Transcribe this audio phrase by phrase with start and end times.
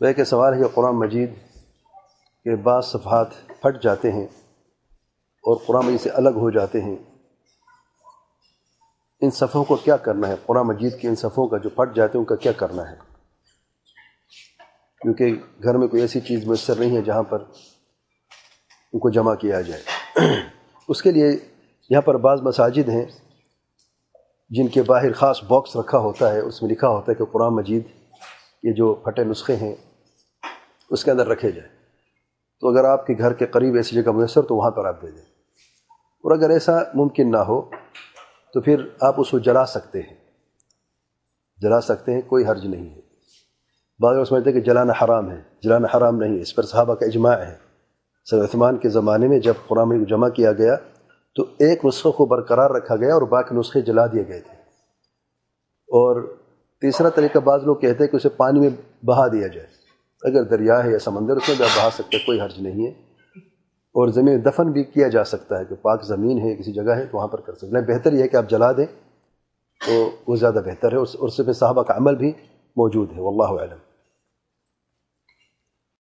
[0.00, 1.32] وہ کہ سوال ہے قرآن مجید
[2.44, 4.24] کے بعض صفحات پھٹ جاتے ہیں
[5.44, 6.96] اور قرآن مجید سے الگ ہو جاتے ہیں۔
[9.20, 12.18] ان صفحوں کو کیا کرنا ہے؟ قرآن مجید کے ان صفحوں کا جو پھٹ جاتے
[12.18, 12.96] ہیں، ان کا کیا کرنا ہے؟
[15.00, 17.40] کیونکہ گھر میں کوئی ایسی چیز میسر نہیں ہے جہاں پر
[18.92, 19.82] ان کو جمع کیا جائے۔
[20.88, 21.28] اس کے لیے
[21.90, 23.06] یہاں پر بعض مساجد ہیں
[24.50, 27.54] جن کے باہر خاص باکس رکھا ہوتا ہے، اس میں لکھا ہوتا ہے کہ قرآن
[27.54, 27.82] مجید
[28.62, 29.74] یہ جو پھٹے نسخے ہیں
[30.90, 31.72] اس کے اندر رکھے جائیں
[32.60, 35.10] تو اگر آپ کے گھر کے قریب ایسی جگہ میسر تو وہاں پر آپ دے
[35.10, 35.24] دیں۔
[35.98, 37.62] اور اگر ایسا ممکن نہ ہو
[38.54, 40.16] تو پھر آپ اس کو جلا سکتے ہیں۔
[41.60, 43.00] جلا سکتے ہیں، کوئی حرج نہیں ہے۔
[43.98, 46.94] بعض لوگ سمجھتے ہیں کہ جلانا حرام ہے۔ جلانا حرام نہیں ہے۔ اس پر صحابہ
[46.94, 47.56] کا اجماع ہے۔
[48.24, 50.76] سر عثمان کے زمانے میں جب قرآن کو جمع کیا گیا
[51.34, 54.56] تو ایک نسخے کو برقرار رکھا گیا اور باقی نسخے جلا دیے گئے تھے۔
[55.70, 56.36] اور
[56.80, 59.78] تیسرا طریقہ بعض لوگ کہتے ہیں کہ اسے پانی میں بہا دیا جائے۔
[60.22, 62.90] اگر دریا ہے یا سمندر، اس میں بھی بہا سکتے کوئی حرج نہیں ہے۔
[63.88, 67.06] اور زمین دفن بھی کیا جا سکتا ہے کہ پاک زمین ہے، کسی جگہ ہے،
[67.06, 68.86] تو وہاں پر کر سکتے ہیں۔ بہتر یہ ہے کہ آپ جلا دیں
[69.86, 72.32] تو وہ زیادہ بہتر ہے۔ اور اس سے صحابہ کا عمل بھی
[72.76, 73.78] موجود ہے۔ واللہ علم